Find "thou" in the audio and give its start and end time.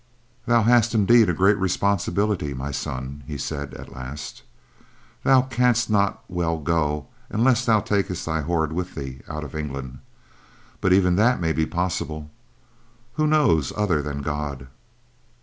0.47-0.63, 5.21-5.43, 7.65-7.81